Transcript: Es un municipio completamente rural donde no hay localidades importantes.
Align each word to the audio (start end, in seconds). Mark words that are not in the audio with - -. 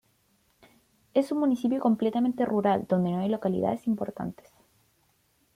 Es 1.13 1.31
un 1.31 1.37
municipio 1.37 1.79
completamente 1.79 2.43
rural 2.43 2.87
donde 2.89 3.11
no 3.11 3.19
hay 3.19 3.29
localidades 3.29 3.85
importantes. 3.85 4.51